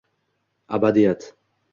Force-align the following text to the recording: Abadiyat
Abadiyat 0.67 1.21